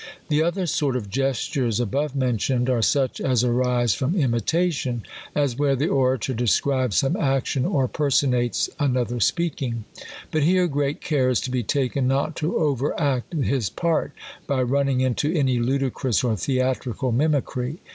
[0.29, 5.03] The other sort of gestures above mentioned are such as arise from imita tion;
[5.35, 9.83] as where the orator describes some action, or personates another speaking.
[10.31, 14.11] But here great care is to be taken not to overact his part
[14.47, 17.77] by running into any ludicrous or theatrical mimicry.